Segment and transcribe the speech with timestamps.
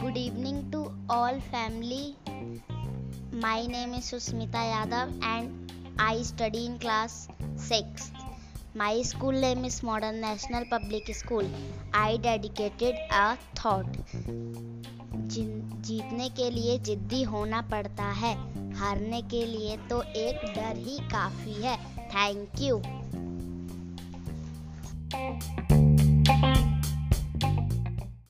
[0.00, 0.82] Good evening to
[1.14, 2.14] all family
[3.40, 7.28] my name is Susmita Yadav and I study in class
[7.68, 8.10] six
[8.76, 11.46] My school name is Modern National Public School.
[12.00, 13.24] I dedicated a
[13.58, 13.96] thought.
[15.86, 18.32] जीतने के लिए जिद्दी होना पड़ता है।
[18.74, 21.76] हारने के लिए तो एक डर ही काफ़ी है।
[22.08, 22.76] Thank you